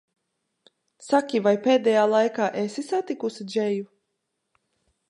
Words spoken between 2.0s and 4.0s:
laikā esi satikusi Džeju?